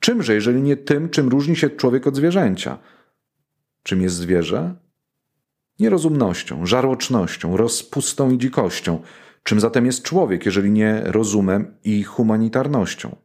Czymże, 0.00 0.34
jeżeli 0.34 0.62
nie 0.62 0.76
tym, 0.76 1.08
czym 1.08 1.28
różni 1.28 1.56
się 1.56 1.70
człowiek 1.70 2.06
od 2.06 2.16
zwierzęcia? 2.16 2.78
Czym 3.82 4.02
jest 4.02 4.16
zwierzę? 4.16 4.74
Nierozumnością, 5.78 6.66
żarłocznością, 6.66 7.56
rozpustą 7.56 8.30
i 8.30 8.38
dzikością. 8.38 9.00
Czym 9.42 9.60
zatem 9.60 9.86
jest 9.86 10.02
człowiek, 10.02 10.46
jeżeli 10.46 10.70
nie 10.70 11.02
rozumem 11.04 11.74
i 11.84 12.02
humanitarnością? 12.02 13.16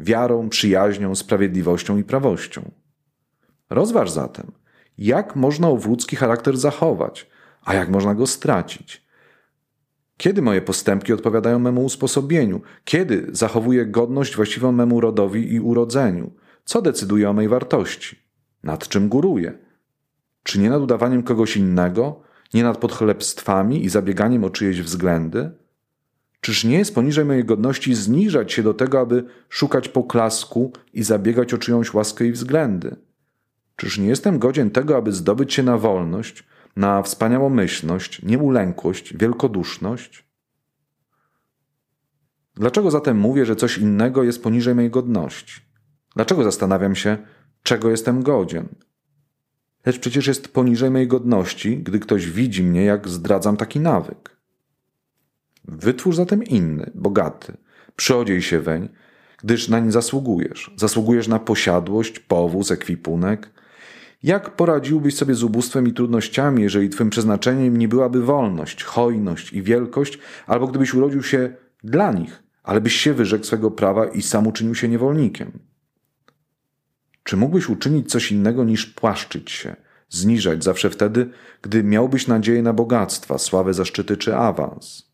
Wiarą, 0.00 0.48
przyjaźnią, 0.48 1.14
sprawiedliwością 1.14 1.98
i 1.98 2.04
prawością. 2.04 2.70
Rozważ 3.70 4.10
zatem– 4.10 4.52
jak 4.98 5.36
można 5.36 5.68
ów 5.68 5.86
ludzki 5.86 6.16
charakter 6.16 6.56
zachować, 6.56 7.30
a 7.64 7.74
jak 7.74 7.88
można 7.88 8.14
go 8.14 8.26
stracić? 8.26 9.06
Kiedy 10.16 10.42
moje 10.42 10.62
postępki 10.62 11.12
odpowiadają 11.12 11.58
memu 11.58 11.84
usposobieniu? 11.84 12.60
Kiedy 12.84 13.26
zachowuję 13.32 13.86
godność 13.86 14.36
właściwą 14.36 14.72
memu 14.72 15.00
rodowi 15.00 15.54
i 15.54 15.60
urodzeniu? 15.60 16.32
Co 16.64 16.82
decyduje 16.82 17.30
o 17.30 17.32
mej 17.32 17.48
wartości? 17.48 18.18
Nad 18.62 18.88
czym 18.88 19.08
góruję? 19.08 19.65
Czy 20.46 20.60
nie 20.60 20.70
nad 20.70 20.82
udawaniem 20.82 21.22
kogoś 21.22 21.56
innego? 21.56 22.20
Nie 22.54 22.62
nad 22.62 22.78
podchlebstwami 22.78 23.84
i 23.84 23.88
zabieganiem 23.88 24.44
o 24.44 24.50
czyjeś 24.50 24.82
względy? 24.82 25.50
Czyż 26.40 26.64
nie 26.64 26.78
jest 26.78 26.94
poniżej 26.94 27.24
mojej 27.24 27.44
godności 27.44 27.94
zniżać 27.94 28.52
się 28.52 28.62
do 28.62 28.74
tego, 28.74 29.00
aby 29.00 29.24
szukać 29.48 29.88
poklasku 29.88 30.72
i 30.92 31.02
zabiegać 31.02 31.54
o 31.54 31.58
czyjąś 31.58 31.94
łaskę 31.94 32.26
i 32.26 32.32
względy? 32.32 32.96
Czyż 33.76 33.98
nie 33.98 34.06
jestem 34.06 34.38
godzien 34.38 34.70
tego, 34.70 34.96
aby 34.96 35.12
zdobyć 35.12 35.54
się 35.54 35.62
na 35.62 35.78
wolność, 35.78 36.44
na 36.76 37.02
wspaniałą 37.02 37.50
myślność, 37.50 38.22
nieulękłość, 38.22 39.16
wielkoduszność? 39.16 40.26
Dlaczego 42.54 42.90
zatem 42.90 43.18
mówię, 43.18 43.46
że 43.46 43.56
coś 43.56 43.78
innego 43.78 44.22
jest 44.22 44.42
poniżej 44.42 44.74
mojej 44.74 44.90
godności? 44.90 45.60
Dlaczego 46.16 46.44
zastanawiam 46.44 46.94
się, 46.94 47.18
czego 47.62 47.90
jestem 47.90 48.22
godzien? 48.22 48.68
Lecz 49.86 49.98
przecież 49.98 50.26
jest 50.26 50.48
poniżej 50.48 50.90
mojej 50.90 51.08
godności, 51.08 51.78
gdy 51.78 51.98
ktoś 51.98 52.30
widzi 52.30 52.62
mnie, 52.62 52.84
jak 52.84 53.08
zdradzam 53.08 53.56
taki 53.56 53.80
nawyk. 53.80 54.36
Wytwórz 55.64 56.16
zatem 56.16 56.44
inny, 56.44 56.90
bogaty, 56.94 57.56
przyodziej 57.96 58.42
się 58.42 58.60
weń, 58.60 58.88
gdyż 59.42 59.68
nań 59.68 59.92
zasługujesz. 59.92 60.74
Zasługujesz 60.76 61.28
na 61.28 61.38
posiadłość, 61.38 62.18
powóz, 62.18 62.70
ekwipunek. 62.70 63.50
Jak 64.22 64.56
poradziłbyś 64.56 65.14
sobie 65.14 65.34
z 65.34 65.42
ubóstwem 65.42 65.88
i 65.88 65.92
trudnościami, 65.92 66.62
jeżeli 66.62 66.88
twym 66.88 67.10
przeznaczeniem 67.10 67.76
nie 67.76 67.88
byłaby 67.88 68.22
wolność, 68.22 68.84
hojność 68.84 69.52
i 69.52 69.62
wielkość, 69.62 70.18
albo 70.46 70.66
gdybyś 70.66 70.94
urodził 70.94 71.22
się 71.22 71.54
dla 71.84 72.12
nich, 72.12 72.42
ale 72.62 72.80
byś 72.80 72.94
się 72.96 73.14
wyrzekł 73.14 73.44
swego 73.44 73.70
prawa 73.70 74.06
i 74.06 74.22
sam 74.22 74.46
uczynił 74.46 74.74
się 74.74 74.88
niewolnikiem? 74.88 75.52
Czy 77.26 77.36
mógłbyś 77.36 77.68
uczynić 77.68 78.10
coś 78.10 78.32
innego 78.32 78.64
niż 78.64 78.86
płaszczyć 78.86 79.50
się, 79.50 79.76
zniżać 80.08 80.64
zawsze 80.64 80.90
wtedy, 80.90 81.30
gdy 81.62 81.84
miałbyś 81.84 82.26
nadzieję 82.26 82.62
na 82.62 82.72
bogactwa, 82.72 83.38
sławę, 83.38 83.74
zaszczyty 83.74 84.16
czy 84.16 84.36
awans? 84.36 85.10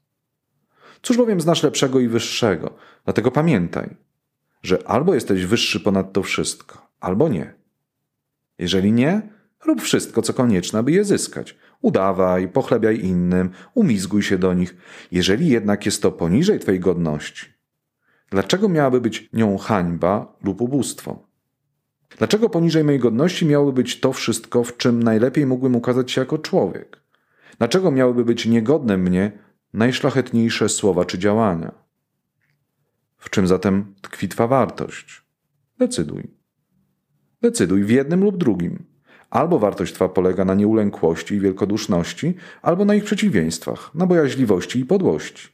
Cóż 1.03 1.17
bowiem 1.17 1.41
znasz 1.41 1.63
lepszego 1.63 2.01
i 2.01 2.09
wyższego, 2.09 2.75
dlatego 3.05 3.31
pamiętaj, 3.31 3.97
że 4.63 4.89
albo 4.89 5.15
jesteś 5.15 5.47
wyższy 5.47 5.81
ponad 5.81 6.13
to 6.13 6.23
wszystko, 6.23 6.87
albo 7.01 7.29
nie. 7.29 7.55
Jeżeli 8.59 8.93
nie, 8.93 9.23
rób 9.65 9.83
wszystko, 9.83 10.23
co 10.23 10.35
konieczne, 10.35 10.79
aby 10.79 10.93
je 10.93 11.05
zyskać. 11.05 11.57
Udawaj, 11.81 12.49
pochlebiaj 12.49 13.01
innym, 13.01 13.51
umizguj 13.75 14.23
się 14.23 14.39
do 14.39 14.55
nich. 14.55 14.77
Jeżeli 15.13 15.49
jednak 15.49 15.87
jest 15.87 16.03
to 16.03 16.13
poniżej 16.13 16.59
Twojej 16.59 16.81
godności, 16.81 17.47
dlaczego 18.31 18.69
miałaby 18.69 19.01
być 19.01 19.29
nią 19.33 19.59
hańba 19.59 20.37
lub 20.43 20.61
ubóstwo? 20.61 21.32
Dlaczego 22.19 22.49
poniżej 22.49 22.85
mojej 22.85 23.01
godności 23.01 23.47
miałoby 23.47 23.73
być 23.73 24.01
to 24.01 24.13
wszystko, 24.13 24.65
w 24.65 24.77
czym 24.77 25.03
najlepiej 25.03 25.47
mógłbym 25.47 25.77
ukazać 25.77 26.11
się 26.11 26.21
jako 26.21 26.39
człowiek? 26.39 27.01
Dlaczego 27.59 27.91
miałyby 27.91 28.25
być 28.25 28.47
niegodne 28.47 28.99
mnie 28.99 29.33
najszlachetniejsze 29.73 30.69
słowa 30.69 31.05
czy 31.05 31.19
działania? 31.19 31.73
W 33.19 33.31
czym 33.31 33.47
zatem 33.47 33.95
tkwi 34.03 34.29
Twa 34.29 34.47
wartość? 34.47 35.23
Decyduj. 35.79 36.31
Decyduj 37.43 37.85
w 37.85 37.91
jednym 37.91 38.25
lub 38.25 38.37
drugim. 38.37 38.85
Albo 39.31 39.59
wartość 39.59 39.95
Twa 39.95 40.09
polega 40.09 40.45
na 40.45 40.55
nieulękłości 40.55 41.35
i 41.35 41.41
wielkoduszności, 41.41 42.35
albo 42.63 42.85
na 42.85 42.95
ich 42.95 43.05
przeciwieństwach, 43.05 43.95
na 43.95 44.07
bojaźliwości 44.07 44.81
i 44.81 44.85
podłości. 44.85 45.49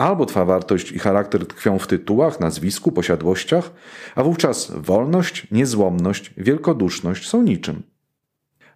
Albo 0.00 0.26
Twa 0.26 0.44
wartość 0.44 0.92
i 0.92 0.98
charakter 0.98 1.46
tkwią 1.46 1.78
w 1.78 1.86
tytułach, 1.86 2.40
nazwisku, 2.40 2.92
posiadłościach, 2.92 3.70
a 4.14 4.24
wówczas 4.24 4.72
wolność, 4.76 5.46
niezłomność, 5.50 6.34
wielkoduszność 6.36 7.28
są 7.28 7.42
niczym. 7.42 7.82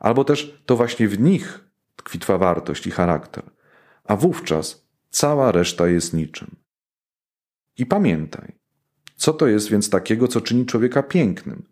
Albo 0.01 0.25
też 0.25 0.63
to 0.67 0.77
właśnie 0.77 1.09
w 1.09 1.21
nich 1.21 1.61
tkwi 1.97 2.19
Twa 2.19 2.39
wartość 2.39 2.87
i 2.87 2.91
charakter, 2.91 3.45
a 4.05 4.17
wówczas 4.17 4.87
cała 5.11 5.53
reszta 5.53 5.89
jest 5.89 6.15
niczym. 6.15 6.57
I 7.79 7.87
pamiętaj, 7.87 8.53
co 9.17 9.33
to 9.33 9.47
jest 9.47 9.71
więc 9.71 9.91
takiego, 9.91 10.29
co 10.29 10.41
czyni 10.41 10.67
człowieka 10.67 11.03
pięknym? 11.03 11.63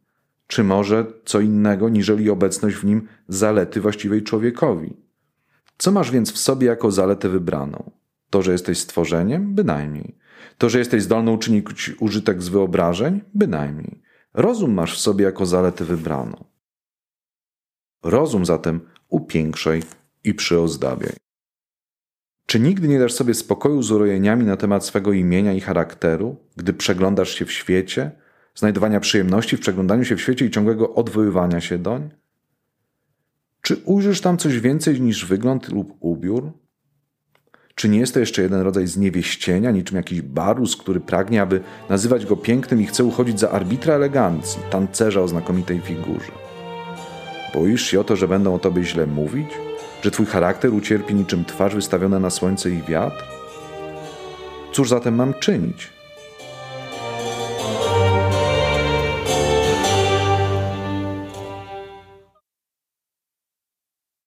Czy 0.47 0.65
może 0.65 1.07
co 1.25 1.41
innego, 1.41 1.89
niżeli 1.89 2.31
obecność 2.31 2.77
w 2.77 2.85
nim 2.85 3.09
zalety 3.29 3.81
właściwej 3.81 4.23
człowiekowi? 4.23 4.97
Co 5.79 5.93
masz 5.93 6.11
więc 6.11 6.33
w 6.33 6.39
sobie 6.39 6.67
jako 6.67 6.91
zaletę 6.91 7.29
wybraną? 7.29 8.02
To, 8.33 8.43
że 8.43 8.53
jesteś 8.53 8.79
stworzeniem? 8.79 9.55
Bynajmniej. 9.55 10.19
To, 10.59 10.69
że 10.69 10.79
jesteś 10.79 11.03
zdolny 11.03 11.31
uczynić 11.31 11.91
użytek 12.01 12.43
z 12.43 12.49
wyobrażeń? 12.49 13.21
Bynajmniej. 13.35 14.03
Rozum 14.35 14.73
masz 14.73 14.97
w 14.97 15.01
sobie 15.01 15.25
jako 15.25 15.47
zaletę 15.47 15.85
wybraną. 15.85 16.45
Rozum 18.03 18.47
zatem 18.47 18.81
upiększaj 19.09 19.83
i 20.25 20.35
przyozdabiaj. 20.35 21.13
Czy 22.47 22.61
nigdy 22.61 22.89
nie 22.89 22.99
dasz 22.99 23.13
sobie 23.13 23.35
spokoju 23.35 23.83
z 23.83 23.91
urojeniami 23.91 24.45
na 24.45 24.57
temat 24.57 24.85
swego 24.85 25.13
imienia 25.13 25.53
i 25.53 25.61
charakteru, 25.61 26.37
gdy 26.57 26.73
przeglądasz 26.73 27.35
się 27.35 27.45
w 27.45 27.53
świecie, 27.53 28.11
znajdowania 28.55 29.01
przyjemności 29.01 29.57
w 29.57 29.61
przeglądaniu 29.61 30.05
się 30.05 30.17
w 30.17 30.21
świecie 30.21 30.47
i 30.47 30.51
ciągłego 30.51 30.95
odwoływania 30.95 31.61
się 31.61 31.79
doń? 31.79 32.11
Czy 33.63 33.77
ujrzysz 33.77 34.21
tam 34.21 34.39
coś 34.39 34.61
więcej 34.61 35.01
niż 35.01 35.27
wygląd 35.27 35.69
lub 35.69 35.97
ubiór? 36.01 36.62
Czy 37.75 37.89
nie 37.89 37.99
jest 37.99 38.15
to 38.15 38.21
jeszcze 38.21 38.43
jeden 38.43 38.61
rodzaj 38.61 38.87
zniewieścienia, 38.87 39.71
niczym 39.71 39.97
jakiś 39.97 40.23
barus, 40.23 40.77
który 40.77 41.01
pragnie, 41.01 41.43
aby 41.43 41.61
nazywać 41.89 42.27
go 42.27 42.37
pięknym 42.37 42.81
i 42.81 42.87
chce 42.87 43.05
uchodzić 43.05 43.41
za 43.41 43.51
arbitra 43.51 43.95
elegancji, 43.95 44.61
tancerza 44.71 45.21
o 45.21 45.29
znakomitej 45.29 45.81
figurze? 45.81 46.33
Boisz 47.55 47.87
się 47.87 48.01
o 48.01 48.05
to, 48.05 48.17
że 48.17 48.29
będą 48.29 48.55
o 48.55 48.59
tobie 48.59 48.85
źle 48.85 49.07
mówić? 49.07 49.49
Że 50.03 50.11
twój 50.11 50.27
charakter 50.27 50.75
ucierpi 50.75 51.15
niczym 51.15 51.45
twarz 51.45 51.75
wystawiona 51.75 52.19
na 52.19 52.31
słońce 52.31 52.71
i 52.71 52.83
wiatr? 52.83 53.25
Cóż 54.73 54.89
zatem 54.89 55.15
mam 55.15 55.35
czynić? 55.35 55.92